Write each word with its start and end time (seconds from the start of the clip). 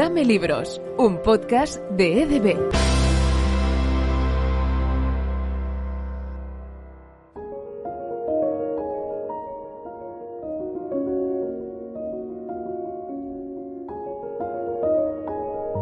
Dame 0.00 0.24
Libros, 0.24 0.80
un 0.96 1.20
podcast 1.20 1.78
de 1.90 2.22
EDB. 2.22 2.56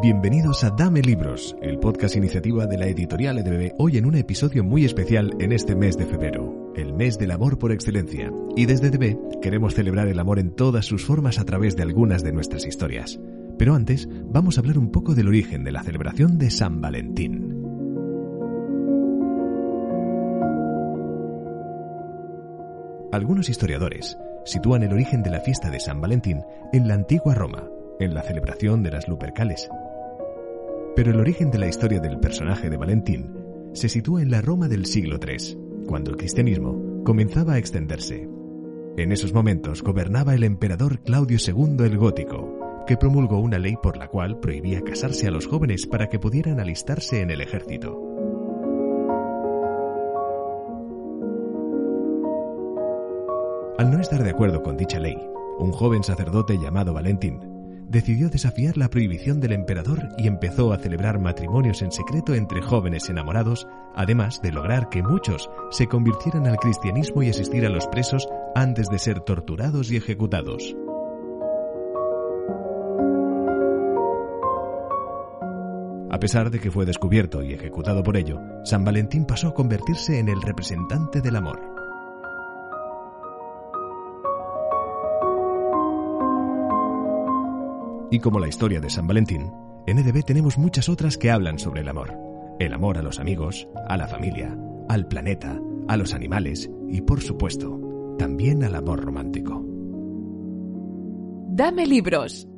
Bienvenidos 0.02 0.64
a 0.64 0.70
Dame 0.70 1.00
Libros, 1.00 1.54
el 1.62 1.78
podcast 1.78 2.16
iniciativa 2.16 2.66
de 2.66 2.76
la 2.76 2.88
editorial 2.88 3.38
EDB, 3.38 3.74
hoy 3.78 3.98
en 3.98 4.06
un 4.06 4.16
episodio 4.16 4.64
muy 4.64 4.84
especial 4.84 5.32
en 5.38 5.52
este 5.52 5.76
mes 5.76 5.96
de 5.96 6.06
febrero, 6.06 6.72
el 6.74 6.92
mes 6.92 7.18
del 7.18 7.30
amor 7.30 7.56
por 7.60 7.70
excelencia. 7.70 8.32
Y 8.56 8.66
desde 8.66 8.88
EDB 8.88 9.38
queremos 9.40 9.76
celebrar 9.76 10.08
el 10.08 10.18
amor 10.18 10.40
en 10.40 10.56
todas 10.56 10.86
sus 10.86 11.04
formas 11.04 11.38
a 11.38 11.44
través 11.44 11.76
de 11.76 11.84
algunas 11.84 12.24
de 12.24 12.32
nuestras 12.32 12.66
historias. 12.66 13.20
Pero 13.58 13.74
antes, 13.74 14.08
vamos 14.26 14.56
a 14.56 14.60
hablar 14.60 14.78
un 14.78 14.92
poco 14.92 15.14
del 15.14 15.28
origen 15.28 15.64
de 15.64 15.72
la 15.72 15.82
celebración 15.82 16.38
de 16.38 16.50
San 16.50 16.80
Valentín. 16.80 17.58
Algunos 23.10 23.48
historiadores 23.48 24.16
sitúan 24.44 24.84
el 24.84 24.92
origen 24.92 25.22
de 25.22 25.30
la 25.30 25.40
fiesta 25.40 25.70
de 25.70 25.80
San 25.80 26.00
Valentín 26.00 26.42
en 26.72 26.86
la 26.86 26.94
antigua 26.94 27.34
Roma, 27.34 27.68
en 27.98 28.14
la 28.14 28.22
celebración 28.22 28.82
de 28.82 28.92
las 28.92 29.08
Lupercales. 29.08 29.68
Pero 30.94 31.10
el 31.10 31.18
origen 31.18 31.50
de 31.50 31.58
la 31.58 31.68
historia 31.68 32.00
del 32.00 32.20
personaje 32.20 32.70
de 32.70 32.76
Valentín 32.76 33.34
se 33.72 33.88
sitúa 33.88 34.22
en 34.22 34.30
la 34.30 34.40
Roma 34.40 34.68
del 34.68 34.86
siglo 34.86 35.18
III, 35.20 35.84
cuando 35.86 36.10
el 36.10 36.16
cristianismo 36.16 37.02
comenzaba 37.04 37.54
a 37.54 37.58
extenderse. 37.58 38.28
En 38.96 39.10
esos 39.10 39.32
momentos 39.32 39.82
gobernaba 39.82 40.34
el 40.34 40.44
emperador 40.44 41.00
Claudio 41.00 41.38
II 41.44 41.84
el 41.84 41.98
Gótico, 41.98 42.57
que 42.88 42.96
promulgó 42.96 43.38
una 43.38 43.58
ley 43.58 43.76
por 43.76 43.98
la 43.98 44.08
cual 44.08 44.40
prohibía 44.40 44.80
casarse 44.80 45.28
a 45.28 45.30
los 45.30 45.46
jóvenes 45.46 45.86
para 45.86 46.08
que 46.08 46.18
pudieran 46.18 46.58
alistarse 46.58 47.20
en 47.20 47.30
el 47.30 47.42
ejército. 47.42 48.00
Al 53.76 53.90
no 53.90 54.00
estar 54.00 54.24
de 54.24 54.30
acuerdo 54.30 54.62
con 54.62 54.78
dicha 54.78 54.98
ley, 54.98 55.18
un 55.58 55.70
joven 55.70 56.02
sacerdote 56.02 56.58
llamado 56.58 56.94
Valentín 56.94 57.38
decidió 57.90 58.30
desafiar 58.30 58.78
la 58.78 58.88
prohibición 58.88 59.38
del 59.38 59.52
emperador 59.52 60.08
y 60.16 60.26
empezó 60.26 60.72
a 60.72 60.78
celebrar 60.78 61.20
matrimonios 61.20 61.82
en 61.82 61.92
secreto 61.92 62.34
entre 62.34 62.62
jóvenes 62.62 63.10
enamorados, 63.10 63.68
además 63.94 64.40
de 64.40 64.50
lograr 64.50 64.88
que 64.88 65.02
muchos 65.02 65.50
se 65.70 65.88
convirtieran 65.88 66.46
al 66.46 66.56
cristianismo 66.56 67.22
y 67.22 67.28
asistir 67.28 67.66
a 67.66 67.70
los 67.70 67.86
presos 67.86 68.26
antes 68.54 68.88
de 68.88 68.98
ser 68.98 69.20
torturados 69.20 69.90
y 69.90 69.96
ejecutados. 69.96 70.74
A 76.10 76.18
pesar 76.18 76.50
de 76.50 76.58
que 76.58 76.70
fue 76.70 76.86
descubierto 76.86 77.42
y 77.42 77.52
ejecutado 77.52 78.02
por 78.02 78.16
ello, 78.16 78.40
San 78.64 78.84
Valentín 78.84 79.26
pasó 79.26 79.48
a 79.48 79.54
convertirse 79.54 80.18
en 80.18 80.28
el 80.28 80.40
representante 80.40 81.20
del 81.20 81.36
amor. 81.36 81.60
Y 88.10 88.20
como 88.20 88.40
la 88.40 88.48
historia 88.48 88.80
de 88.80 88.88
San 88.88 89.06
Valentín, 89.06 89.52
en 89.86 89.98
EDB 89.98 90.24
tenemos 90.24 90.56
muchas 90.56 90.88
otras 90.88 91.18
que 91.18 91.30
hablan 91.30 91.58
sobre 91.58 91.82
el 91.82 91.88
amor. 91.88 92.14
El 92.58 92.72
amor 92.72 92.96
a 92.96 93.02
los 93.02 93.20
amigos, 93.20 93.68
a 93.86 93.98
la 93.98 94.08
familia, 94.08 94.56
al 94.88 95.06
planeta, 95.06 95.60
a 95.88 95.96
los 95.98 96.14
animales 96.14 96.70
y, 96.88 97.02
por 97.02 97.20
supuesto, 97.20 98.16
también 98.18 98.64
al 98.64 98.74
amor 98.74 99.04
romántico. 99.04 99.62
Dame 101.50 101.86
libros. 101.86 102.48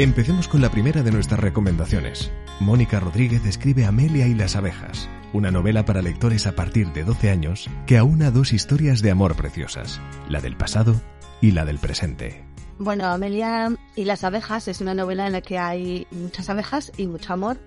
Empecemos 0.00 0.48
con 0.48 0.62
la 0.62 0.70
primera 0.70 1.02
de 1.02 1.12
nuestras 1.12 1.38
recomendaciones. 1.40 2.32
Mónica 2.58 3.00
Rodríguez 3.00 3.44
escribe 3.44 3.84
Amelia 3.84 4.26
y 4.26 4.32
las 4.32 4.56
abejas, 4.56 5.10
una 5.34 5.50
novela 5.50 5.84
para 5.84 6.00
lectores 6.00 6.46
a 6.46 6.52
partir 6.52 6.90
de 6.94 7.04
12 7.04 7.28
años 7.28 7.68
que 7.86 7.98
aúna 7.98 8.30
dos 8.30 8.54
historias 8.54 9.02
de 9.02 9.10
amor 9.10 9.36
preciosas, 9.36 10.00
la 10.26 10.40
del 10.40 10.56
pasado 10.56 10.98
y 11.42 11.50
la 11.50 11.66
del 11.66 11.76
presente. 11.76 12.42
Bueno, 12.78 13.08
Amelia 13.08 13.74
y 13.94 14.06
las 14.06 14.24
abejas 14.24 14.68
es 14.68 14.80
una 14.80 14.94
novela 14.94 15.26
en 15.26 15.32
la 15.32 15.42
que 15.42 15.58
hay 15.58 16.06
muchas 16.12 16.48
abejas 16.48 16.92
y 16.96 17.06
mucho 17.06 17.34
amor. 17.34 17.58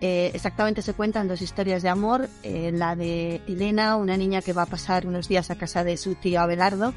Eh, 0.00 0.30
exactamente 0.34 0.82
se 0.82 0.94
cuentan 0.94 1.28
dos 1.28 1.40
historias 1.40 1.82
de 1.82 1.88
amor, 1.88 2.28
eh, 2.42 2.70
la 2.74 2.96
de 2.96 3.40
Elena, 3.46 3.96
una 3.96 4.16
niña 4.16 4.42
que 4.42 4.52
va 4.52 4.62
a 4.62 4.66
pasar 4.66 5.06
unos 5.06 5.28
días 5.28 5.50
a 5.50 5.56
casa 5.56 5.84
de 5.84 5.96
su 5.96 6.14
tío 6.14 6.40
Abelardo 6.40 6.92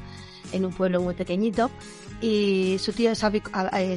en 0.52 0.64
un 0.64 0.72
pueblo 0.72 1.00
muy 1.00 1.14
pequeñito, 1.14 1.70
y 2.20 2.76
su 2.80 2.92
tío 2.92 3.12
es, 3.12 3.24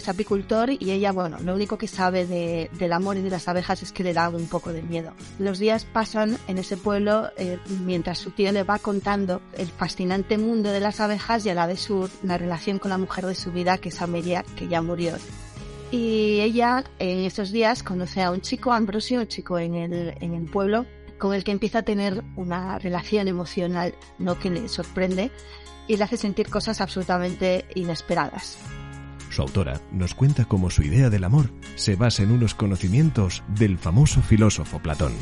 apicultor 0.07 0.69
y 0.71 0.91
ella, 0.91 1.11
bueno, 1.11 1.37
lo 1.39 1.55
único 1.55 1.77
que 1.77 1.87
sabe 1.87 2.25
del 2.71 2.93
amor 2.93 3.17
y 3.17 3.21
de 3.21 3.29
las 3.31 3.47
abejas 3.47 3.81
es 3.81 3.91
que 3.91 4.03
le 4.03 4.13
da 4.13 4.29
un 4.29 4.47
poco 4.47 4.71
de 4.71 4.83
miedo. 4.83 5.13
Los 5.39 5.57
días 5.57 5.85
pasan 5.85 6.37
en 6.47 6.57
ese 6.59 6.77
pueblo 6.77 7.29
eh, 7.37 7.57
mientras 7.83 8.19
su 8.19 8.31
tío 8.31 8.51
le 8.51 8.63
va 8.63 8.77
contando 8.77 9.41
el 9.57 9.67
fascinante 9.67 10.37
mundo 10.37 10.69
de 10.71 10.79
las 10.79 10.99
abejas 10.99 11.45
y 11.45 11.49
a 11.49 11.55
la 11.55 11.65
vez 11.65 11.79
su, 11.79 12.09
la 12.21 12.37
relación 12.37 12.77
con 12.77 12.89
la 12.89 12.97
mujer 12.99 13.25
de 13.25 13.35
su 13.35 13.51
vida, 13.51 13.79
que 13.79 13.89
es 13.89 14.01
Amelia, 14.01 14.45
que 14.55 14.67
ya 14.67 14.81
murió. 14.81 15.15
Y 15.91 16.39
ella 16.39 16.85
en 16.99 17.25
esos 17.25 17.51
días 17.51 17.83
conoce 17.83 18.21
a 18.21 18.31
un 18.31 18.39
chico, 18.39 18.71
Ambrosio, 18.71 19.19
un 19.19 19.27
chico 19.27 19.59
en 19.59 19.75
el, 19.75 20.15
en 20.21 20.33
el 20.33 20.45
pueblo, 20.45 20.85
con 21.17 21.33
el 21.33 21.43
que 21.43 21.51
empieza 21.51 21.79
a 21.79 21.83
tener 21.83 22.23
una 22.37 22.79
relación 22.79 23.27
emocional, 23.27 23.93
no 24.17 24.39
que 24.39 24.49
le 24.49 24.69
sorprende, 24.69 25.31
y 25.87 25.97
le 25.97 26.03
hace 26.05 26.15
sentir 26.15 26.49
cosas 26.49 26.79
absolutamente 26.79 27.65
inesperadas. 27.75 28.57
Su 29.29 29.41
autora 29.41 29.81
nos 29.91 30.15
cuenta 30.15 30.45
cómo 30.45 30.69
su 30.69 30.81
idea 30.81 31.09
del 31.09 31.25
amor 31.25 31.51
se 31.75 31.95
basa 31.95 32.23
en 32.23 32.31
unos 32.31 32.55
conocimientos 32.55 33.43
del 33.49 33.77
famoso 33.77 34.21
filósofo 34.21 34.79
Platón. 34.79 35.13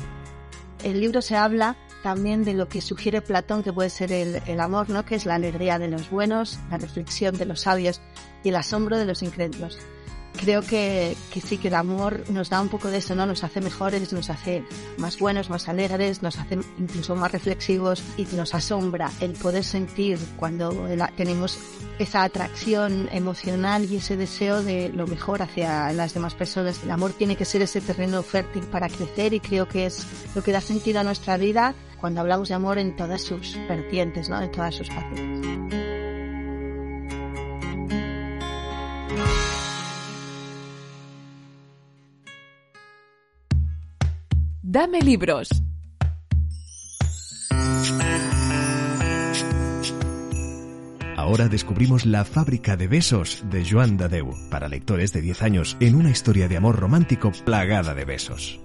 El 0.84 1.02
libro 1.02 1.22
se 1.22 1.35
habla 1.35 1.78
también 2.03 2.44
de 2.44 2.53
lo 2.53 2.69
que 2.69 2.81
sugiere 2.81 3.22
Platón 3.22 3.63
que 3.63 3.74
puede 3.74 3.90
ser 3.90 4.12
el, 4.12 4.41
el, 4.46 4.59
amor, 4.59 4.90
¿no? 4.90 5.03
que 5.03 5.16
es 5.16 5.25
la 5.25 5.35
alegría 5.35 5.79
de 5.79 5.90
los 5.90 6.09
buenos, 6.09 6.59
la 6.69 6.78
reflexión 6.78 7.35
de 7.38 7.46
los 7.46 7.62
sabios 7.62 8.02
y 8.44 8.50
el 8.50 8.56
asombro 8.56 8.97
de 8.97 9.06
los 9.06 9.22
incrédulos 9.22 9.79
creo 10.39 10.61
que, 10.61 11.16
que, 11.31 11.41
sí, 11.41 11.57
que 11.57 11.67
el 11.67 11.75
amor 11.75 12.23
nos 12.29 12.50
da 12.50 12.61
un 12.61 12.69
poco 12.69 12.88
de 12.88 12.97
eso, 12.97 13.13
¿no? 13.16 13.25
Nos 13.25 13.44
hace 13.44 13.61
mejores, 13.61 14.13
nos 14.13 14.29
hace 14.29 14.63
más 14.97 15.19
buenos, 15.19 15.50
más 15.50 15.67
alegres, 15.67 16.22
nos 16.22 16.38
hace 16.38 16.59
incluso 16.77 17.16
más 17.16 17.31
reflexivos 17.31 18.03
y 18.17 18.25
nos 18.35 18.55
asombra 18.55 19.11
el 19.19 19.33
poder 19.33 19.63
sentir 19.63 20.17
cuando 20.38 20.88
tenemos 21.16 21.59
esa 21.99 22.23
atracción 22.23 23.09
emocional 23.11 23.85
y 23.91 23.97
ese 23.97 24.16
deseo 24.16 24.63
de 24.63 24.89
lo 24.89 25.05
mejor 25.07 25.41
hacia 25.41 25.91
las 25.91 26.13
demás 26.13 26.35
personas. 26.35 26.81
El 26.83 26.91
amor 26.91 27.11
tiene 27.11 27.35
que 27.35 27.45
ser 27.45 27.61
ese 27.61 27.81
terreno 27.81 28.23
fértil 28.23 28.63
para 28.63 28.88
crecer 28.88 29.33
y 29.33 29.41
creo 29.41 29.67
que 29.67 29.85
es 29.85 30.07
lo 30.33 30.41
que 30.41 30.53
da 30.53 30.61
sentido 30.61 31.01
a 31.01 31.03
nuestra 31.03 31.38
vida 31.38 31.75
cuando 31.99 32.22
hablamos 32.22 32.47
de 32.47 32.55
amor 32.55 32.78
en 32.78 32.95
todas 32.95 33.22
sus 33.22 33.57
vertientes, 33.67 34.29
¿no? 34.29 34.41
En 34.41 34.51
todas 34.51 34.75
sus 34.75 34.88
facetas. 34.88 35.88
Dame 44.79 45.01
libros. 45.01 45.50
Ahora 51.17 51.50
descubrimos 51.50 52.06
La 52.06 52.23
fábrica 52.23 52.78
de 52.78 52.88
besos 52.88 53.43
de 53.52 53.70
Joan 53.70 53.97
Dadeu 53.97 54.34
para 54.49 54.70
lectores 54.70 55.11
de 55.11 55.20
10 55.20 55.41
años 55.41 55.78
en 55.81 55.96
una 55.96 56.11
historia 56.11 56.47
de 56.47 56.55
amor 56.55 56.79
romántico 56.79 57.34
plagada 57.43 57.93
de 57.93 58.05
besos. 58.05 58.61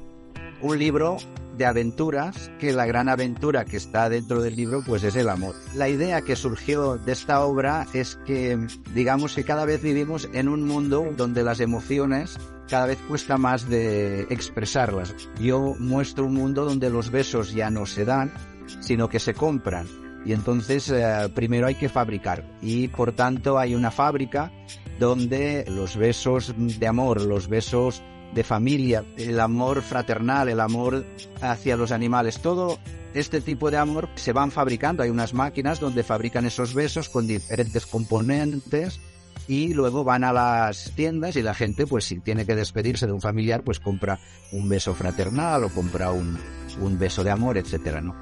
Un 0.62 0.78
libro 0.78 1.16
de 1.56 1.66
aventuras, 1.66 2.50
que 2.58 2.72
la 2.72 2.86
gran 2.86 3.08
aventura 3.08 3.64
que 3.64 3.76
está 3.76 4.08
dentro 4.08 4.42
del 4.42 4.56
libro 4.56 4.82
pues 4.86 5.04
es 5.04 5.16
el 5.16 5.28
amor. 5.28 5.54
La 5.74 5.88
idea 5.88 6.22
que 6.22 6.36
surgió 6.36 6.96
de 6.96 7.12
esta 7.12 7.44
obra 7.44 7.86
es 7.92 8.18
que 8.26 8.58
digamos 8.92 9.34
que 9.34 9.44
cada 9.44 9.64
vez 9.64 9.82
vivimos 9.82 10.28
en 10.32 10.48
un 10.48 10.66
mundo 10.66 11.06
donde 11.16 11.42
las 11.42 11.60
emociones 11.60 12.38
cada 12.68 12.86
vez 12.86 12.98
cuesta 13.08 13.36
más 13.36 13.68
de 13.68 14.22
expresarlas. 14.30 15.14
Yo 15.40 15.74
muestro 15.78 16.26
un 16.26 16.34
mundo 16.34 16.64
donde 16.64 16.90
los 16.90 17.10
besos 17.10 17.52
ya 17.52 17.70
no 17.70 17.86
se 17.86 18.04
dan, 18.04 18.32
sino 18.80 19.08
que 19.08 19.20
se 19.20 19.34
compran. 19.34 19.86
Y 20.24 20.32
entonces 20.32 20.90
eh, 20.90 21.30
primero 21.34 21.66
hay 21.66 21.74
que 21.74 21.88
fabricar. 21.88 22.44
Y 22.62 22.88
por 22.88 23.12
tanto 23.12 23.58
hay 23.58 23.74
una 23.74 23.90
fábrica 23.90 24.50
donde 24.98 25.64
los 25.68 25.96
besos 25.96 26.54
de 26.56 26.86
amor, 26.86 27.20
los 27.20 27.48
besos 27.48 28.02
de 28.34 28.44
familia, 28.44 29.04
el 29.16 29.40
amor 29.40 29.82
fraternal, 29.82 30.48
el 30.48 30.60
amor 30.60 31.04
hacia 31.40 31.76
los 31.76 31.92
animales, 31.92 32.40
todo 32.40 32.78
este 33.14 33.40
tipo 33.40 33.70
de 33.70 33.76
amor 33.76 34.08
se 34.16 34.32
van 34.32 34.50
fabricando. 34.50 35.02
Hay 35.02 35.10
unas 35.10 35.34
máquinas 35.34 35.80
donde 35.80 36.02
fabrican 36.02 36.44
esos 36.46 36.74
besos 36.74 37.08
con 37.08 37.26
diferentes 37.26 37.86
componentes 37.86 39.00
y 39.46 39.74
luego 39.74 40.04
van 40.04 40.24
a 40.24 40.32
las 40.32 40.92
tiendas 40.94 41.36
y 41.36 41.42
la 41.42 41.54
gente, 41.54 41.86
pues 41.86 42.04
si 42.04 42.20
tiene 42.20 42.46
que 42.46 42.56
despedirse 42.56 43.06
de 43.06 43.12
un 43.12 43.20
familiar, 43.20 43.62
pues 43.62 43.78
compra 43.78 44.18
un 44.52 44.68
beso 44.68 44.94
fraternal 44.94 45.64
o 45.64 45.68
compra 45.68 46.10
un, 46.10 46.38
un 46.80 46.98
beso 46.98 47.22
de 47.22 47.30
amor, 47.30 47.56
etcétera, 47.58 48.00
¿no? 48.00 48.14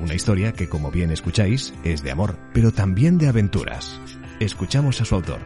Una 0.00 0.14
historia 0.14 0.52
que, 0.52 0.68
como 0.68 0.90
bien 0.90 1.12
escucháis, 1.12 1.72
es 1.84 2.02
de 2.02 2.10
amor, 2.10 2.36
pero 2.52 2.72
también 2.72 3.18
de 3.18 3.28
aventuras. 3.28 4.00
Escuchamos 4.40 5.00
a 5.00 5.04
su 5.04 5.14
autor. 5.14 5.38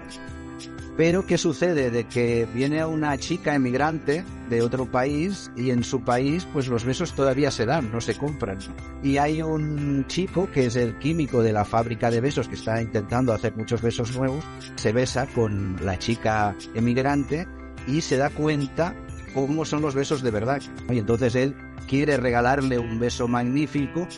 Pero 0.97 1.27
¿qué 1.27 1.37
sucede? 1.37 1.91
De 1.91 2.05
que 2.05 2.49
viene 2.55 2.85
una 2.87 3.19
chica 3.19 3.55
emigrante 3.55 4.25
de 4.49 4.63
otro 4.63 4.87
país 4.87 5.51
y 5.55 5.71
en 5.71 5.85
su 5.85 6.03
país 6.03 6.47
pues 6.51 6.69
los 6.69 6.85
besos 6.85 7.13
todavía 7.13 7.51
se 7.51 7.67
dan, 7.67 7.93
no 7.93 8.01
se 8.01 8.17
compran. 8.17 8.59
Y 9.03 9.19
hay 9.19 9.43
un 9.43 10.07
chico 10.07 10.51
que 10.51 10.67
es 10.67 10.77
el 10.77 10.99
químico 10.99 11.43
de 11.43 11.53
la 11.53 11.67
fábrica 11.67 12.11
de 12.11 12.23
besos 12.23 12.49
que 12.49 12.55
está 12.55 12.81
intentando 12.81 13.35
hacer 13.35 13.55
muchos 13.57 13.83
besos 13.83 14.17
nuevos, 14.17 14.43
se 14.77 14.93
besa 14.93 15.27
con 15.27 15.77
la 15.85 15.99
chica 15.99 16.57
emigrante 16.75 17.47
y 17.87 18.01
se 18.01 18.17
da 18.17 18.31
cuenta 18.31 18.95
cómo 19.35 19.67
son 19.67 19.83
los 19.83 19.95
besos 19.95 20.23
de 20.23 20.31
verdad. 20.31 20.63
Y 20.89 20.99
entonces 20.99 21.35
él 21.35 21.55
quiere 21.87 22.17
regalarle 22.17 22.79
un 22.79 22.99
beso 22.99 23.29
magnífico 23.29 24.09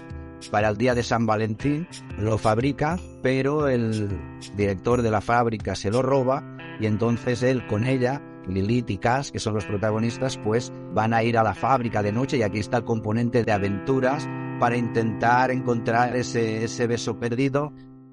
para 0.52 0.68
el 0.68 0.76
día 0.76 0.94
de 0.94 1.02
San 1.02 1.26
Valentín, 1.26 1.88
lo 2.16 2.38
fabrica, 2.38 3.00
pero 3.20 3.66
el 3.66 4.08
director 4.56 5.02
de 5.02 5.10
la 5.10 5.20
fábrica 5.20 5.74
se 5.74 5.90
lo 5.90 6.02
roba 6.02 6.57
y 6.80 6.86
entonces 6.86 7.42
él 7.42 7.66
con 7.66 7.84
ella, 7.84 8.22
Lilith 8.46 8.90
y 8.90 8.98
Cass, 8.98 9.30
que 9.30 9.38
son 9.38 9.54
los 9.54 9.64
protagonistas, 9.64 10.38
pues 10.38 10.72
van 10.94 11.12
a 11.12 11.22
ir 11.22 11.36
a 11.36 11.42
la 11.42 11.54
fábrica 11.54 12.02
de 12.02 12.12
noche 12.12 12.38
y 12.38 12.42
aquí 12.42 12.58
está 12.58 12.78
el 12.78 12.84
componente 12.84 13.44
de 13.44 13.52
aventuras 13.52 14.28
para 14.58 14.76
intentar 14.76 15.50
encontrar 15.50 16.16
ese, 16.16 16.64
ese 16.64 16.86
beso 16.86 17.18
perdido. 17.18 17.72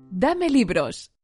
Dame 0.10 0.50
libros. 0.50 1.15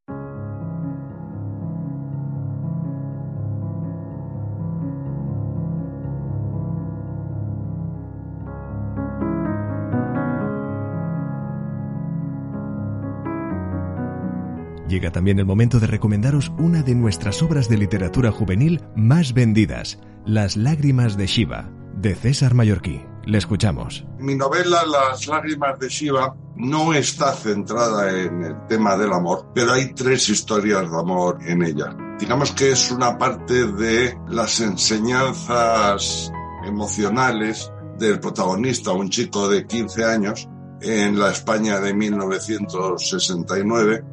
Llega 14.91 15.09
también 15.09 15.39
el 15.39 15.45
momento 15.45 15.79
de 15.79 15.87
recomendaros 15.87 16.51
una 16.59 16.83
de 16.83 16.93
nuestras 16.95 17.41
obras 17.41 17.69
de 17.69 17.77
literatura 17.77 18.29
juvenil 18.29 18.81
más 18.93 19.33
vendidas, 19.33 19.97
Las 20.25 20.57
lágrimas 20.57 21.15
de 21.15 21.27
Shiva, 21.27 21.69
de 21.95 22.13
César 22.13 22.53
Mallorquí. 22.53 23.01
Le 23.23 23.37
escuchamos. 23.37 24.05
Mi 24.19 24.35
novela 24.35 24.83
Las 24.85 25.27
lágrimas 25.27 25.79
de 25.79 25.87
Shiva 25.87 26.35
no 26.57 26.93
está 26.93 27.31
centrada 27.31 28.19
en 28.19 28.43
el 28.43 28.67
tema 28.67 28.97
del 28.97 29.13
amor, 29.13 29.53
pero 29.55 29.71
hay 29.71 29.93
tres 29.93 30.27
historias 30.27 30.91
de 30.91 30.99
amor 30.99 31.37
en 31.47 31.63
ella. 31.63 31.95
Digamos 32.19 32.51
que 32.51 32.71
es 32.71 32.91
una 32.91 33.17
parte 33.17 33.67
de 33.67 34.13
las 34.27 34.59
enseñanzas 34.59 36.33
emocionales 36.65 37.71
del 37.97 38.19
protagonista, 38.19 38.91
un 38.91 39.09
chico 39.09 39.47
de 39.47 39.65
15 39.65 40.03
años, 40.03 40.49
en 40.81 41.17
la 41.17 41.31
España 41.31 41.79
de 41.79 41.93
1969 41.93 44.03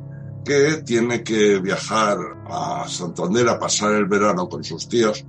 que 0.48 0.82
tiene 0.82 1.22
que 1.22 1.58
viajar 1.58 2.16
a 2.48 2.88
Santander 2.88 3.46
a 3.50 3.58
pasar 3.58 3.92
el 3.92 4.06
verano 4.06 4.48
con 4.48 4.64
sus 4.64 4.88
tíos. 4.88 5.22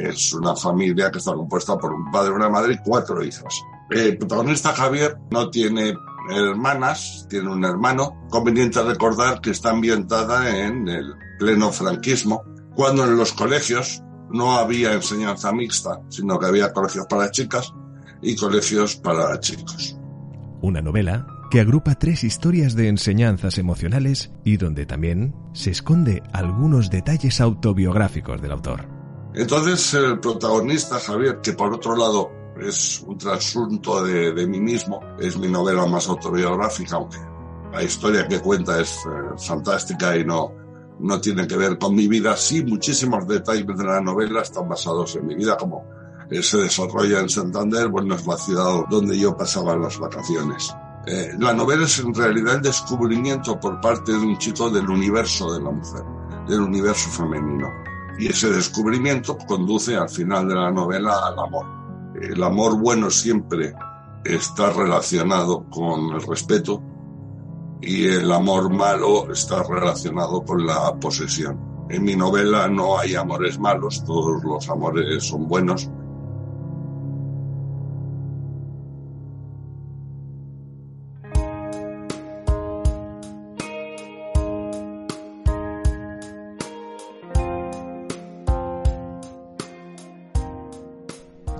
Es 0.00 0.32
una 0.32 0.56
familia 0.56 1.10
que 1.10 1.18
está 1.18 1.34
compuesta 1.34 1.76
por 1.76 1.92
un 1.92 2.10
padre, 2.10 2.32
una 2.32 2.48
madre 2.48 2.72
y 2.72 2.78
cuatro 2.78 3.22
hijos. 3.22 3.62
El 3.90 4.16
protagonista 4.16 4.72
Javier 4.72 5.18
no 5.30 5.50
tiene 5.50 5.94
hermanas, 6.30 7.26
tiene 7.28 7.50
un 7.50 7.62
hermano. 7.66 8.26
Conveniente 8.30 8.82
recordar 8.82 9.42
que 9.42 9.50
está 9.50 9.70
ambientada 9.70 10.64
en 10.64 10.88
el 10.88 11.12
pleno 11.38 11.70
franquismo, 11.70 12.42
cuando 12.74 13.04
en 13.04 13.18
los 13.18 13.34
colegios 13.34 14.02
no 14.30 14.56
había 14.56 14.94
enseñanza 14.94 15.52
mixta, 15.52 16.00
sino 16.08 16.38
que 16.38 16.46
había 16.46 16.72
colegios 16.72 17.04
para 17.10 17.30
chicas 17.30 17.74
y 18.22 18.34
colegios 18.36 18.96
para 18.96 19.38
chicos. 19.38 19.98
Una 20.62 20.80
novela 20.80 21.26
que 21.52 21.60
agrupa 21.60 21.96
tres 21.96 22.24
historias 22.24 22.74
de 22.74 22.88
enseñanzas 22.88 23.58
emocionales 23.58 24.30
y 24.42 24.56
donde 24.56 24.86
también 24.86 25.34
se 25.52 25.70
esconde 25.70 26.22
algunos 26.32 26.88
detalles 26.88 27.42
autobiográficos 27.42 28.40
del 28.40 28.52
autor. 28.52 28.88
Entonces 29.34 29.92
el 29.92 30.18
protagonista, 30.18 30.98
Javier, 30.98 31.42
que 31.42 31.52
por 31.52 31.74
otro 31.74 31.94
lado 31.94 32.30
es 32.58 33.04
un 33.06 33.18
trasunto 33.18 34.02
de, 34.02 34.32
de 34.32 34.46
mí 34.46 34.60
mismo, 34.60 35.00
es 35.20 35.36
mi 35.36 35.46
novela 35.46 35.84
más 35.84 36.08
autobiográfica, 36.08 36.96
aunque 36.96 37.18
la 37.70 37.82
historia 37.82 38.26
que 38.26 38.40
cuenta 38.40 38.80
es 38.80 38.96
eh, 39.04 39.36
fantástica 39.36 40.16
y 40.16 40.24
no, 40.24 40.54
no 41.00 41.20
tiene 41.20 41.46
que 41.46 41.58
ver 41.58 41.76
con 41.76 41.94
mi 41.94 42.08
vida. 42.08 42.34
Sí, 42.34 42.64
muchísimos 42.64 43.28
detalles 43.28 43.66
de 43.66 43.84
la 43.84 44.00
novela 44.00 44.40
están 44.40 44.70
basados 44.70 45.16
en 45.16 45.26
mi 45.26 45.34
vida, 45.34 45.58
como 45.58 45.84
se 46.30 46.56
desarrolla 46.56 47.20
en 47.20 47.28
Santander, 47.28 47.88
bueno, 47.88 48.14
es 48.14 48.26
la 48.26 48.38
ciudad 48.38 48.86
donde 48.88 49.18
yo 49.18 49.36
pasaba 49.36 49.76
las 49.76 49.98
vacaciones. 49.98 50.74
Eh, 51.06 51.32
la 51.38 51.52
novela 51.52 51.84
es 51.84 51.98
en 51.98 52.14
realidad 52.14 52.56
el 52.56 52.62
descubrimiento 52.62 53.58
por 53.58 53.80
parte 53.80 54.12
de 54.12 54.18
un 54.18 54.38
chico 54.38 54.70
del 54.70 54.88
universo 54.88 55.52
de 55.52 55.60
la 55.60 55.70
mujer, 55.70 56.02
del 56.48 56.60
universo 56.60 57.10
femenino. 57.10 57.68
Y 58.18 58.28
ese 58.28 58.50
descubrimiento 58.50 59.36
conduce 59.38 59.96
al 59.96 60.08
final 60.08 60.46
de 60.48 60.54
la 60.54 60.70
novela 60.70 61.18
al 61.26 61.38
amor. 61.38 61.66
El 62.20 62.42
amor 62.42 62.78
bueno 62.78 63.10
siempre 63.10 63.74
está 64.24 64.70
relacionado 64.70 65.64
con 65.70 66.12
el 66.12 66.22
respeto 66.22 66.80
y 67.80 68.06
el 68.06 68.30
amor 68.30 68.72
malo 68.72 69.30
está 69.32 69.64
relacionado 69.64 70.44
con 70.44 70.64
la 70.64 70.94
posesión. 71.00 71.58
En 71.90 72.04
mi 72.04 72.14
novela 72.14 72.68
no 72.68 72.96
hay 72.96 73.16
amores 73.16 73.58
malos, 73.58 74.04
todos 74.04 74.42
los 74.44 74.68
amores 74.70 75.24
son 75.24 75.48
buenos, 75.48 75.90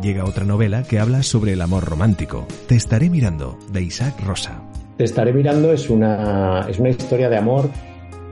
llega 0.03 0.25
otra 0.25 0.45
novela 0.45 0.83
que 0.83 0.99
habla 0.99 1.23
sobre 1.23 1.53
el 1.53 1.63
amor 1.63 1.85
romántico. 1.85 2.47
Te 2.67 2.75
estaré 2.75 3.09
mirando, 3.09 3.57
de 3.73 3.83
Isaac 3.83 4.21
Rosa. 4.21 4.61
Te 4.97 5.05
estaré 5.05 5.33
mirando 5.33 5.73
es 5.73 5.89
una, 5.89 6.67
es 6.69 6.79
una 6.79 6.91
historia 6.91 7.31
de 7.31 7.39
amor, 7.39 7.71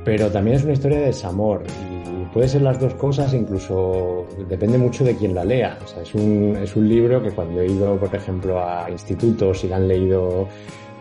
pero 0.05 0.31
también 0.31 0.57
es 0.57 0.65
una 0.65 0.73
historia 0.73 0.99
de 0.99 1.07
desamor. 1.07 1.63
Y 1.69 2.25
puede 2.35 2.49
ser 2.49 2.63
las 2.63 2.79
dos 2.79 2.95
cosas, 2.95 3.33
incluso 3.33 4.27
depende 4.49 4.77
mucho 4.77 5.05
de 5.05 5.17
quién 5.17 5.35
la 5.35 5.45
lea. 5.45 5.79
Es, 6.03 6.15
un, 6.15 6.59
es 6.61 6.75
un 6.77 6.89
libro 6.89 7.23
que 7.23 7.31
cuando 7.31 7.61
he 7.61 7.67
ido, 7.67 7.97
por 7.99 8.15
ejemplo, 8.15 8.63
a 8.63 8.91
institutos 8.91 9.65
y 9.65 9.69
la 9.69 9.77
han 9.77 9.89
leído 9.89 10.49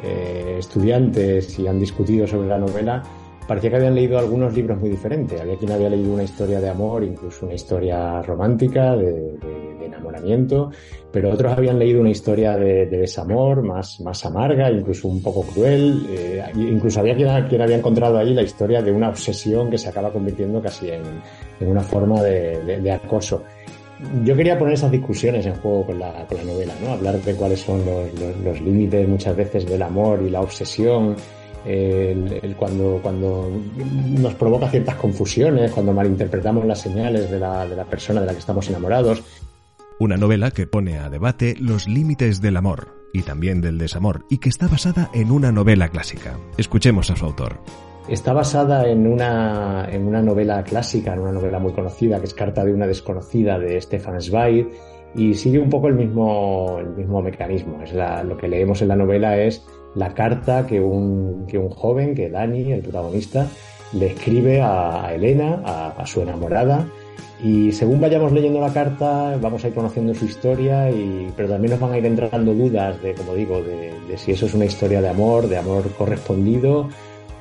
eh, 0.03 0.57
estudiantes 0.59 1.57
y 1.59 1.67
han 1.67 1.79
discutido 1.79 2.27
sobre 2.27 2.47
la 2.47 2.59
novela, 2.59 3.03
parecía 3.47 3.71
que 3.71 3.77
habían 3.77 3.95
leído 3.95 4.19
algunos 4.19 4.53
libros 4.53 4.79
muy 4.79 4.89
diferentes. 4.89 5.41
Había 5.41 5.57
quien 5.57 5.71
había 5.71 5.89
leído 5.89 6.13
una 6.13 6.23
historia 6.23 6.61
de 6.61 6.69
amor, 6.69 7.03
incluso 7.03 7.47
una 7.47 7.55
historia 7.55 8.21
romántica, 8.21 8.95
de, 8.95 9.68
enamoramiento, 9.89 10.71
pero 11.11 11.31
otros 11.31 11.51
habían 11.51 11.79
leído 11.79 12.01
una 12.01 12.09
historia 12.09 12.55
de, 12.55 12.85
desamor 12.85 13.61
más, 13.63 13.99
más 14.01 14.25
amarga, 14.25 14.71
incluso 14.71 15.07
un 15.07 15.21
poco 15.21 15.43
cruel. 15.43 16.05
Eh, 16.09 16.43
incluso 16.55 16.99
había 16.99 17.15
quien, 17.15 17.61
había 17.61 17.77
encontrado 17.77 18.17
ahí 18.17 18.33
la 18.33 18.43
historia 18.43 18.81
de 18.81 18.91
una 18.91 19.09
obsesión 19.09 19.69
que 19.69 19.77
se 19.77 19.89
acaba 19.89 20.11
convirtiendo 20.11 20.61
casi 20.61 20.89
en, 20.89 21.03
una 21.61 21.81
forma 21.81 22.21
de, 22.23 22.91
acoso 22.91 23.43
yo 24.23 24.33
quería 24.33 24.57
poner 24.57 24.75
esas 24.75 24.91
discusiones 24.91 25.45
en 25.45 25.55
juego 25.55 25.87
con 25.87 25.99
la, 25.99 26.25
con 26.25 26.37
la 26.37 26.43
novela, 26.45 26.73
¿no? 26.81 26.93
Hablar 26.93 27.19
de 27.21 27.35
cuáles 27.35 27.59
son 27.59 27.83
los, 27.85 28.61
límites 28.61 29.05
muchas 29.05 29.35
veces 29.35 29.65
del 29.65 29.81
amor 29.81 30.21
y 30.25 30.29
la 30.29 30.39
obsesión, 30.39 31.17
cuando, 32.57 32.99
cuando 33.01 33.51
nos 34.21 34.33
provoca 34.35 34.69
ciertas 34.69 34.95
confusiones, 34.95 35.71
cuando 35.71 35.93
malinterpretamos 35.93 36.65
las 36.65 36.79
señales 36.79 37.29
de 37.29 37.39
la, 37.39 37.67
de 37.67 37.75
la 37.75 37.85
persona 37.85 38.21
de 38.21 38.27
la 38.27 38.33
que 38.33 38.39
estamos 38.39 38.67
enamorados. 38.69 39.21
Una 39.99 40.15
novela 40.15 40.51
que 40.51 40.65
pone 40.65 40.97
a 40.97 41.09
debate 41.09 41.55
los 41.59 41.89
límites 41.89 42.39
del 42.39 42.55
amor 42.55 42.95
y 43.11 43.23
también 43.23 43.59
del 43.59 43.77
desamor 43.77 44.23
y 44.29 44.37
que 44.37 44.47
está 44.47 44.69
basada 44.69 45.09
en 45.13 45.29
una 45.29 45.51
novela 45.51 45.89
clásica. 45.89 46.37
Escuchemos 46.57 47.11
a 47.11 47.17
su 47.17 47.25
autor. 47.25 47.59
Está 48.07 48.31
basada 48.31 48.87
en 48.87 49.05
una, 49.05 49.89
en 49.91 50.07
una 50.07 50.21
novela 50.21 50.63
clásica, 50.63 51.13
en 51.13 51.19
una 51.19 51.33
novela 51.33 51.59
muy 51.59 51.73
conocida, 51.73 52.19
que 52.19 52.27
es 52.27 52.33
Carta 52.33 52.63
de 52.63 52.73
una 52.73 52.87
desconocida 52.87 53.59
de 53.59 53.79
Stefan 53.81 54.21
Zweig, 54.21 54.69
y 55.15 55.33
sigue 55.33 55.59
un 55.59 55.69
poco 55.69 55.89
el 55.89 55.95
mismo, 55.95 56.77
el 56.79 56.91
mismo 56.95 57.21
mecanismo. 57.21 57.81
Es 57.83 57.93
lo 57.93 58.37
que 58.37 58.47
leemos 58.47 58.81
en 58.81 58.87
la 58.87 58.95
novela 58.95 59.37
es 59.37 59.65
la 59.95 60.13
carta 60.13 60.65
que 60.65 60.79
un, 60.79 61.45
que 61.45 61.57
un 61.57 61.69
joven, 61.69 62.15
que 62.15 62.29
Dani, 62.29 62.71
el 62.71 62.83
protagonista, 62.83 63.47
le 63.91 64.07
escribe 64.07 64.61
a, 64.61 65.13
Elena, 65.13 65.61
a, 65.65 66.05
su 66.05 66.21
enamorada, 66.21 66.87
y 67.41 67.71
según 67.71 68.01
vayamos 68.01 68.31
leyendo 68.31 68.59
la 68.59 68.73
carta, 68.73 69.37
vamos 69.41 69.63
a 69.63 69.69
ir 69.69 69.73
conociendo 69.73 70.13
su 70.13 70.25
historia, 70.25 70.91
y, 70.91 71.31
pero 71.35 71.49
también 71.49 71.71
nos 71.71 71.79
van 71.79 71.93
a 71.93 71.97
ir 71.97 72.05
entrando 72.05 72.53
dudas 72.53 73.01
de, 73.01 73.13
como 73.13 73.33
digo, 73.33 73.61
de, 73.61 74.17
si 74.17 74.31
eso 74.31 74.45
es 74.45 74.53
una 74.53 74.65
historia 74.65 75.01
de 75.01 75.09
amor, 75.09 75.47
de 75.47 75.57
amor 75.57 75.89
correspondido, 75.97 76.89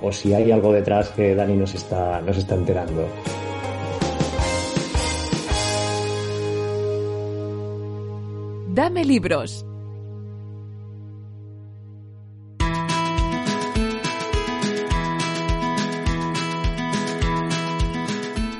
o 0.00 0.12
si 0.12 0.32
hay 0.34 0.52
algo 0.52 0.72
detrás 0.72 1.08
que 1.10 1.34
Dani 1.34 1.56
nos 1.56 1.74
está, 1.74 2.20
nos 2.20 2.36
está 2.36 2.54
enterando. 2.54 3.08
Dame 8.68 9.04
libros. 9.04 9.67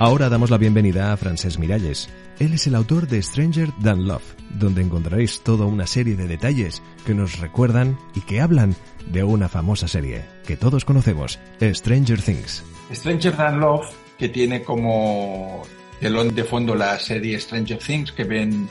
Ahora 0.01 0.29
damos 0.29 0.51
la 0.51 0.59
bienvenida 0.59 1.13
a 1.13 1.17
Francesc 1.17 1.59
Miralles. 1.59 2.09
Él 2.39 2.53
es 2.53 2.69
el 2.69 2.77
autor 2.77 3.09
de 3.09 3.21
Stranger 3.21 3.71
Than 3.83 4.07
Love, 4.07 4.23
donde 4.51 4.81
encontraréis 4.81 5.41
toda 5.41 5.67
una 5.67 5.89
serie 5.89 6.15
de 6.15 6.29
detalles 6.29 6.85
que 7.05 7.15
nos 7.15 7.41
recuerdan 7.41 7.99
y 8.15 8.21
que 8.21 8.41
hablan 8.41 8.77
de 9.11 9.25
una 9.25 9.49
famosa 9.49 9.89
serie 9.89 10.23
que 10.47 10.57
todos 10.57 10.85
conocemos, 10.85 11.41
Stranger 11.61 12.23
Things. 12.23 12.63
Stranger 12.93 13.37
Than 13.37 13.59
Love, 13.59 13.89
que 14.17 14.29
tiene 14.29 14.63
como 14.63 15.65
telón 15.99 16.33
de 16.33 16.45
fondo 16.45 16.77
la 16.77 16.97
serie 17.01 17.41
Stranger 17.41 17.79
Things, 17.79 18.13
que 18.13 18.23
ven 18.23 18.69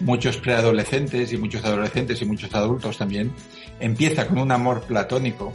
muchos 0.00 0.38
preadolescentes 0.38 1.30
y 1.34 1.36
muchos 1.36 1.62
adolescentes 1.62 2.22
y 2.22 2.24
muchos 2.24 2.54
adultos 2.54 2.96
también, 2.96 3.32
empieza 3.80 4.26
con 4.26 4.38
un 4.38 4.50
amor 4.50 4.80
platónico, 4.84 5.52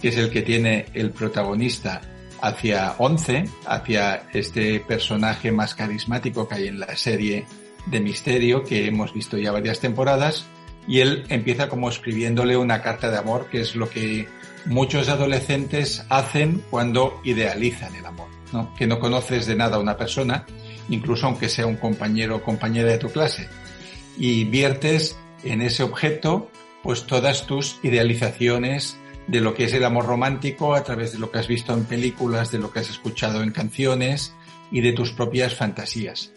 que 0.00 0.10
es 0.10 0.16
el 0.16 0.30
que 0.30 0.42
tiene 0.42 0.86
el 0.94 1.10
protagonista 1.10 2.02
hacia 2.44 2.94
Once, 2.98 3.44
hacia 3.66 4.28
este 4.34 4.78
personaje 4.80 5.50
más 5.50 5.74
carismático 5.74 6.46
que 6.46 6.56
hay 6.56 6.68
en 6.68 6.78
la 6.78 6.94
serie 6.94 7.46
de 7.86 8.00
misterio 8.00 8.64
que 8.64 8.86
hemos 8.86 9.14
visto 9.14 9.38
ya 9.38 9.50
varias 9.50 9.80
temporadas, 9.80 10.44
y 10.86 11.00
él 11.00 11.24
empieza 11.30 11.70
como 11.70 11.88
escribiéndole 11.88 12.58
una 12.58 12.82
carta 12.82 13.10
de 13.10 13.16
amor, 13.16 13.48
que 13.50 13.62
es 13.62 13.74
lo 13.74 13.88
que 13.88 14.28
muchos 14.66 15.08
adolescentes 15.08 16.04
hacen 16.10 16.62
cuando 16.68 17.18
idealizan 17.24 17.94
el 17.94 18.04
amor, 18.04 18.28
¿no? 18.52 18.74
Que 18.74 18.86
no 18.86 18.98
conoces 18.98 19.46
de 19.46 19.56
nada 19.56 19.76
a 19.76 19.80
una 19.80 19.96
persona, 19.96 20.44
incluso 20.90 21.26
aunque 21.26 21.48
sea 21.48 21.66
un 21.66 21.76
compañero 21.76 22.36
o 22.36 22.42
compañera 22.42 22.90
de 22.90 22.98
tu 22.98 23.08
clase, 23.08 23.48
y 24.18 24.44
viertes 24.44 25.16
en 25.44 25.62
ese 25.62 25.82
objeto 25.82 26.50
pues 26.82 27.06
todas 27.06 27.46
tus 27.46 27.80
idealizaciones 27.82 28.98
de 29.26 29.40
lo 29.40 29.54
que 29.54 29.64
es 29.64 29.72
el 29.72 29.84
amor 29.84 30.06
romántico 30.06 30.74
a 30.74 30.82
través 30.82 31.12
de 31.12 31.18
lo 31.18 31.30
que 31.30 31.38
has 31.38 31.48
visto 31.48 31.72
en 31.72 31.84
películas, 31.84 32.50
de 32.50 32.58
lo 32.58 32.70
que 32.70 32.80
has 32.80 32.90
escuchado 32.90 33.42
en 33.42 33.52
canciones 33.52 34.34
y 34.70 34.80
de 34.80 34.92
tus 34.92 35.12
propias 35.12 35.54
fantasías. 35.54 36.32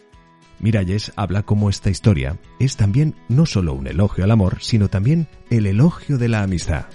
Miralles 0.60 1.12
habla 1.16 1.44
como 1.44 1.70
esta 1.70 1.90
historia 1.90 2.36
es 2.58 2.76
también 2.76 3.14
no 3.28 3.46
solo 3.46 3.74
un 3.74 3.86
elogio 3.86 4.24
al 4.24 4.30
amor, 4.30 4.58
sino 4.60 4.88
también 4.88 5.28
el 5.50 5.66
elogio 5.66 6.18
de 6.18 6.28
la 6.28 6.42
amistad. 6.42 6.86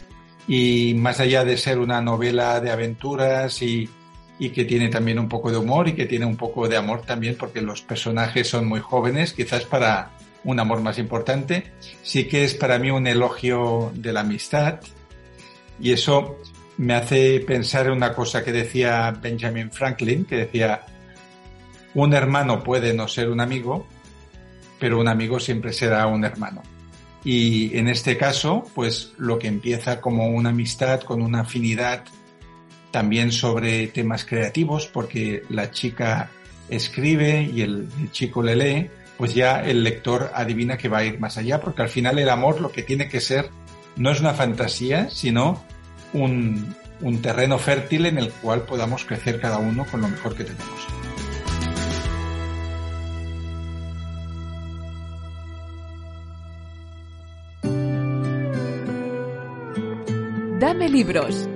Y 0.47 0.95
más 0.97 1.21
allá 1.21 1.45
de 1.45 1.55
ser 1.55 1.79
una 1.79 2.01
novela 2.01 2.59
de 2.59 2.71
aventuras 2.71 3.62
y, 3.62 3.89
y 4.38 4.50
que 4.50 4.65
tiene 4.65 4.89
también 4.89 5.17
un 5.17 5.29
poco 5.29 5.50
de 5.50 5.57
humor 5.57 5.88
y 5.88 5.93
que 5.93 6.05
tiene 6.05 6.25
un 6.25 6.35
poco 6.35 6.67
de 6.67 6.75
amor 6.75 7.03
también 7.03 7.38
porque 7.39 7.62
los 7.62 7.81
personajes 7.81 8.50
son 8.50 8.67
muy 8.67 8.81
jóvenes, 8.81 9.31
quizás 9.31 9.63
para 9.63 10.12
un 10.43 10.59
amor 10.59 10.81
más 10.81 11.00
importante, 11.00 11.71
sí 12.01 12.25
que 12.25 12.43
es 12.43 12.53
para 12.53 12.77
mí 12.77 12.91
un 12.91 13.07
elogio 13.07 13.93
de 13.95 14.12
la 14.12 14.21
amistad, 14.21 14.81
y 15.79 15.91
eso 15.91 16.37
me 16.77 16.95
hace 16.95 17.39
pensar 17.41 17.87
en 17.87 17.93
una 17.93 18.13
cosa 18.13 18.43
que 18.43 18.51
decía 18.51 19.11
Benjamin 19.11 19.71
Franklin, 19.71 20.25
que 20.25 20.37
decía, 20.37 20.81
un 21.93 22.13
hermano 22.13 22.63
puede 22.63 22.93
no 22.93 23.07
ser 23.07 23.29
un 23.29 23.39
amigo, 23.39 23.85
pero 24.79 24.99
un 24.99 25.07
amigo 25.07 25.39
siempre 25.39 25.71
será 25.71 26.07
un 26.07 26.25
hermano. 26.25 26.61
Y 27.23 27.77
en 27.77 27.87
este 27.87 28.17
caso, 28.17 28.65
pues 28.75 29.13
lo 29.17 29.39
que 29.39 29.47
empieza 29.47 30.01
como 30.01 30.27
una 30.27 30.49
amistad 30.49 31.01
con 31.01 31.21
una 31.21 31.41
afinidad 31.41 32.03
también 32.91 33.31
sobre 33.31 33.87
temas 33.87 34.25
creativos, 34.25 34.87
porque 34.87 35.43
la 35.49 35.71
chica 35.71 36.29
escribe 36.69 37.43
y 37.43 37.61
el, 37.61 37.87
el, 37.99 38.11
chico 38.11 38.43
le 38.43 38.55
lee, 38.55 38.89
pues 39.17 39.33
ya 39.33 39.63
el 39.63 39.83
lector 39.83 40.31
adivina 40.33 40.77
que 40.77 40.89
va 40.89 40.99
a 40.99 41.05
ir 41.05 41.19
más 41.19 41.37
allá, 41.37 41.61
porque 41.61 41.81
al 41.81 41.89
final 41.89 42.19
el 42.19 42.29
amor 42.29 42.59
lo 42.59 42.71
que 42.71 42.83
tiene 42.83 43.07
que 43.07 43.21
ser 43.21 43.49
no 43.95 44.12
es 44.12 44.19
una 44.19 44.33
fantasía, 44.33 45.09
sino 45.09 45.62
un, 46.13 46.75
un 47.01 47.21
terreno 47.21 47.59
fértil 47.59 48.05
en 48.05 48.17
el 48.17 48.31
cual 48.31 48.62
podamos 48.62 49.05
crecer 49.05 49.39
cada 49.39 49.57
uno 49.57 49.85
con 49.85 50.01
lo 50.01 50.07
mejor 50.07 50.35
que 50.35 50.45
tenemos. 50.45 50.88
Dame 60.59 60.88
libros. 60.88 61.50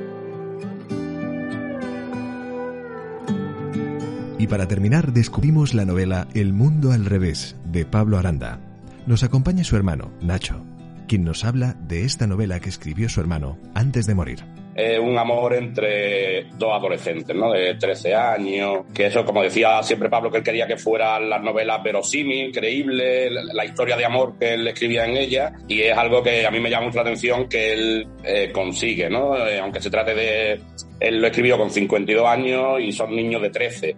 Y 4.37 4.47
para 4.47 4.67
terminar, 4.67 5.13
descubrimos 5.13 5.73
la 5.73 5.85
novela 5.85 6.27
El 6.33 6.53
mundo 6.53 6.91
al 6.91 7.05
revés, 7.05 7.55
de 7.65 7.85
Pablo 7.85 8.17
Aranda. 8.17 8.59
Nos 9.07 9.23
acompaña 9.23 9.63
su 9.63 9.77
hermano, 9.77 10.11
Nacho, 10.21 10.61
quien 11.07 11.23
nos 11.23 11.43
habla 11.45 11.75
de 11.79 12.03
esta 12.03 12.27
novela 12.27 12.59
que 12.59 12.69
escribió 12.69 13.09
su 13.09 13.21
hermano 13.21 13.57
antes 13.73 14.05
de 14.05 14.15
morir. 14.15 14.43
Eh, 14.79 14.99
un 14.99 15.17
amor 15.17 15.55
entre 15.55 16.43
dos 16.55 16.71
adolescentes, 16.71 17.35
¿no? 17.35 17.51
De 17.51 17.73
13 17.73 18.13
años, 18.13 18.85
que 18.93 19.07
eso, 19.07 19.25
como 19.25 19.41
decía 19.41 19.81
siempre 19.81 20.07
Pablo, 20.07 20.29
que 20.29 20.37
él 20.37 20.43
quería 20.43 20.67
que 20.67 20.77
fueran 20.77 21.27
las 21.27 21.41
novelas 21.41 21.81
verosímil, 21.81 22.51
creíble, 22.51 23.31
la, 23.31 23.41
la, 23.55 23.65
historia 23.65 23.97
de 23.97 24.05
amor 24.05 24.35
que 24.39 24.53
él 24.53 24.67
escribía 24.67 25.05
en 25.05 25.17
ella, 25.17 25.51
y 25.67 25.81
es 25.81 25.97
algo 25.97 26.21
que 26.21 26.45
a 26.45 26.51
mí 26.51 26.59
me 26.59 26.69
llama 26.69 26.85
mucho 26.85 26.97
la 26.97 27.01
atención 27.01 27.49
que 27.49 27.73
él 27.73 28.07
eh, 28.23 28.51
consigue, 28.53 29.09
¿no? 29.09 29.35
Eh, 29.47 29.59
aunque 29.59 29.81
se 29.81 29.89
trate 29.89 30.13
de... 30.13 30.61
Él 30.99 31.21
lo 31.21 31.25
escribió 31.25 31.57
con 31.57 31.71
52 31.71 32.27
años 32.27 32.79
y 32.79 32.91
son 32.91 33.15
niños 33.15 33.41
de 33.41 33.49
13, 33.49 33.95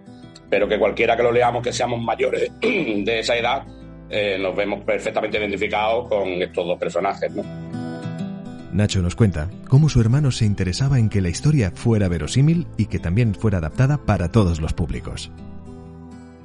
pero 0.48 0.66
que 0.66 0.78
cualquiera 0.78 1.14
que 1.14 1.22
lo 1.22 1.30
leamos, 1.30 1.62
que 1.62 1.74
seamos 1.74 2.00
mayores 2.00 2.50
de 2.60 3.18
esa 3.18 3.36
edad, 3.36 3.64
eh, 4.10 4.38
nos 4.38 4.54
vemos 4.56 4.82
perfectamente 4.84 5.38
identificados 5.38 6.08
con 6.08 6.28
estos 6.42 6.66
dos 6.66 6.78
personajes. 6.78 7.32
Nacho 8.72 9.02
nos 9.02 9.16
cuenta 9.16 9.48
cómo 9.68 9.88
su 9.88 10.00
hermano 10.00 10.30
se 10.30 10.44
interesaba 10.44 10.98
en 10.98 11.08
que 11.08 11.20
la 11.20 11.28
historia 11.28 11.72
fuera 11.74 12.08
verosímil 12.08 12.66
y 12.76 12.86
que 12.86 12.98
también 12.98 13.34
fuera 13.34 13.58
adaptada 13.58 13.98
para 13.98 14.30
todos 14.30 14.60
los 14.60 14.72
públicos. 14.72 15.30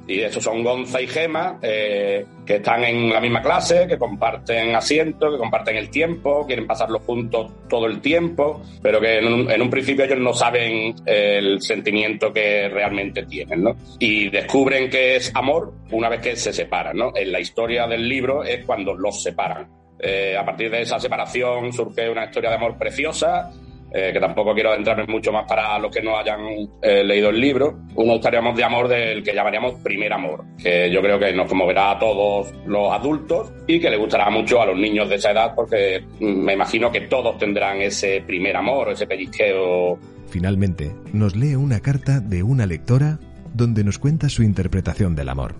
Y 0.08 0.20
estos 0.20 0.44
son 0.44 0.62
Gonza 0.62 1.00
y 1.00 1.06
Gema, 1.06 1.58
eh, 1.60 2.24
que 2.44 2.56
están 2.56 2.84
en 2.84 3.12
la 3.12 3.20
misma 3.20 3.42
clase, 3.42 3.86
que 3.88 3.98
comparten 3.98 4.74
asiento, 4.74 5.32
que 5.32 5.38
comparten 5.38 5.76
el 5.76 5.90
tiempo, 5.90 6.46
quieren 6.46 6.66
pasarlo 6.66 7.00
juntos 7.00 7.50
todo 7.68 7.86
el 7.86 8.00
tiempo, 8.00 8.62
pero 8.80 9.00
que 9.00 9.18
en 9.18 9.60
un, 9.60 9.70
principio 9.70 10.04
ellos 10.04 10.18
no 10.18 10.32
saben 10.32 10.94
el 11.04 11.60
sentimiento 11.60 12.32
que 12.32 12.68
realmente 12.68 13.24
tienen, 13.24 13.64
¿no? 13.64 13.76
Y 13.98 14.30
descubren 14.30 14.88
que 14.88 15.16
es 15.16 15.34
amor 15.34 15.72
una 15.90 16.08
vez 16.08 16.20
que 16.20 16.36
se 16.36 16.52
separan, 16.52 16.96
¿no? 16.96 17.12
En 17.14 17.32
la 17.32 17.40
historia 17.40 17.86
del 17.88 18.08
libro 18.08 18.44
es 18.44 18.64
cuando 18.64 18.94
los 18.94 19.22
separan. 19.22 19.68
Eh, 19.98 20.36
a 20.38 20.44
partir 20.44 20.70
de 20.70 20.82
esa 20.82 21.00
separación 21.00 21.72
surge 21.72 22.08
una 22.08 22.26
historia 22.26 22.50
de 22.50 22.56
amor 22.56 22.76
preciosa, 22.76 23.50
eh, 23.98 24.12
que 24.12 24.20
tampoco 24.20 24.52
quiero 24.52 24.72
adentrarme 24.72 25.06
mucho 25.06 25.32
más 25.32 25.46
para 25.48 25.78
los 25.78 25.90
que 25.90 26.02
no 26.02 26.18
hayan 26.18 26.40
eh, 26.82 27.02
leído 27.02 27.30
el 27.30 27.40
libro, 27.40 27.78
una 27.94 28.16
historia 28.16 28.42
de 28.42 28.62
amor 28.62 28.88
del 28.88 29.22
que 29.22 29.32
llamaríamos 29.32 29.76
primer 29.82 30.12
amor, 30.12 30.44
que 30.62 30.90
yo 30.90 31.00
creo 31.00 31.18
que 31.18 31.32
nos 31.32 31.48
conmoverá 31.48 31.92
a 31.92 31.98
todos 31.98 32.52
los 32.66 32.92
adultos 32.92 33.50
y 33.66 33.80
que 33.80 33.88
le 33.88 33.96
gustará 33.96 34.28
mucho 34.28 34.60
a 34.60 34.66
los 34.66 34.76
niños 34.76 35.08
de 35.08 35.14
esa 35.14 35.30
edad 35.30 35.54
porque 35.56 36.04
me 36.20 36.52
imagino 36.52 36.92
que 36.92 37.02
todos 37.02 37.38
tendrán 37.38 37.80
ese 37.80 38.20
primer 38.26 38.54
amor, 38.54 38.90
ese 38.90 39.06
pellizqueo. 39.06 39.98
Finalmente, 40.28 40.92
nos 41.14 41.34
lee 41.34 41.54
una 41.54 41.80
carta 41.80 42.20
de 42.20 42.42
una 42.42 42.66
lectora 42.66 43.18
donde 43.54 43.82
nos 43.82 43.98
cuenta 43.98 44.28
su 44.28 44.42
interpretación 44.42 45.16
del 45.16 45.30
amor. 45.30 45.54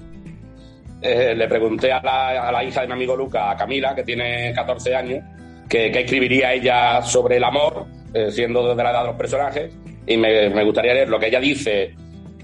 Eh, 1.01 1.35
le 1.35 1.49
pregunté 1.49 1.91
a 1.91 2.03
la, 2.03 2.49
a 2.49 2.53
la, 2.53 2.63
hija 2.63 2.83
de 2.83 2.89
mi 2.89 2.93
amigo 2.93 3.17
Luca, 3.17 3.51
a 3.51 3.57
Camila, 3.57 3.95
que 3.95 4.03
tiene 4.03 4.53
14 4.55 4.95
años, 4.95 5.25
que, 5.71 5.91
que 5.91 6.01
escribiría 6.01 6.53
ella 6.53 7.01
sobre 7.01 7.39
el 7.39 7.45
amor, 7.45 7.87
eh, 8.17 8.33
siendo 8.33 8.75
de 8.75 8.83
la 8.83 8.93
edad 8.93 9.03
de 9.03 9.09
los 9.09 9.17
personajes, 9.17 9.77
y 10.07 10.17
me, 10.17 10.65
gustaría 10.65 10.95
leer 10.95 11.11
lo 11.11 11.19
que 11.19 11.27
ella 11.27 11.39
dice. 11.39 11.95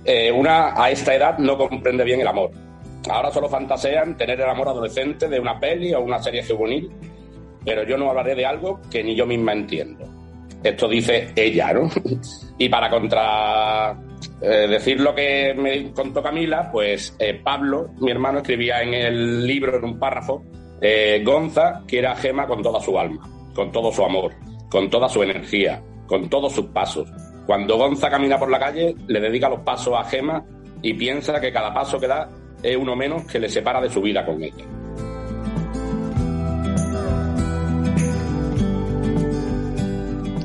Eh, 0.05 0.31
una 0.31 0.75
a 0.77 0.91
esta 0.91 1.15
edad 1.15 1.39
no 1.39 1.57
comprende 1.57 2.05
bien 2.05 2.21
el 2.21 2.27
amor. 2.27 2.51
Ahora 3.09 3.31
solo 3.31 3.49
fantasean 3.49 4.15
tener 4.15 4.39
el 4.39 4.51
amor 4.51 4.69
adolescente 4.69 5.31
de 5.31 5.41
una 5.41 5.59
peli 5.59 5.95
o 5.95 6.03
una 6.03 6.19
serie 6.19 6.45
juvenil, 6.45 6.91
pero 7.65 7.85
yo 7.85 7.97
no 7.97 8.11
hablaré 8.11 8.35
de 8.35 8.45
algo 8.45 8.83
que 8.91 9.03
ni 9.03 9.15
yo 9.15 9.25
misma 9.25 9.53
entiendo. 9.55 10.05
Esto 10.63 10.89
dice 10.89 11.33
ella, 11.35 11.73
¿no? 11.73 11.89
y 12.59 12.69
para 12.69 12.91
contra 12.91 13.97
eh, 14.43 14.69
decir 14.69 15.01
lo 15.01 15.15
que 15.15 15.55
me 15.55 15.91
contó 15.93 16.23
Camila, 16.23 16.69
pues 16.71 17.17
Pablo, 17.43 17.89
mi 17.99 18.11
hermano, 18.11 18.41
escribía 18.41 18.83
en 18.83 18.93
el 18.93 19.47
libro, 19.47 19.79
en 19.79 19.85
un 19.85 19.99
párrafo, 19.99 20.45
Gonza 21.25 21.83
quiere 21.87 22.09
a 22.09 22.15
Gema 22.15 22.47
con 22.47 22.63
toda 22.63 22.79
su 22.79 22.99
alma, 22.99 23.27
con 23.55 23.73
todo 23.73 23.91
su 23.91 24.05
amor, 24.05 24.33
con 24.73 24.89
toda 24.89 25.07
su 25.07 25.23
energía, 25.23 25.83
con 26.07 26.31
todos 26.31 26.55
sus 26.55 26.65
pasos. 26.69 27.07
Cuando 27.45 27.77
Gonza 27.77 28.09
camina 28.09 28.39
por 28.39 28.51
la 28.51 28.59
calle, 28.59 28.97
le 29.07 29.21
dedica 29.21 29.51
los 29.51 29.61
pasos 29.61 29.93
a 29.95 30.05
Gema 30.05 30.43
y 30.81 30.95
piensa 30.95 31.39
que 31.43 31.53
cada 31.53 31.75
paso 31.75 32.01
que 32.01 32.09
da 32.09 32.31
es 32.63 32.75
uno 32.75 32.97
menos 32.97 33.25
que 33.25 33.39
le 33.39 33.51
separa 33.51 33.83
de 33.83 33.91
su 33.91 34.01
vida 34.01 34.25
con 34.25 34.43
ella. 34.43 34.65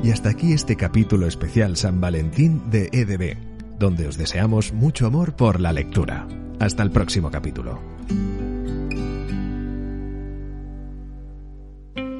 Y 0.02 0.10
hasta 0.10 0.28
aquí 0.28 0.52
este 0.52 0.76
capítulo 0.76 1.26
especial 1.26 1.76
San 1.76 1.98
Valentín 1.98 2.70
de 2.70 2.90
EDB, 2.92 3.38
donde 3.78 4.08
os 4.08 4.18
deseamos 4.18 4.74
mucho 4.74 5.06
amor 5.06 5.36
por 5.36 5.58
la 5.58 5.72
lectura. 5.72 6.26
Hasta 6.60 6.82
el 6.82 6.90
próximo 6.90 7.30
capítulo. 7.30 7.80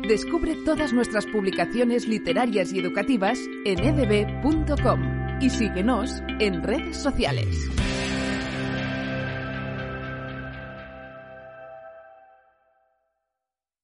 Descubre 0.08 0.56
todas 0.64 0.94
nuestras 0.94 1.26
publicaciones 1.26 2.08
literarias 2.08 2.72
y 2.72 2.78
educativas 2.78 3.38
en 3.66 3.78
edb.com 3.78 5.02
y 5.42 5.50
síguenos 5.50 6.22
en 6.40 6.62
redes 6.62 6.96
sociales. 6.96 7.68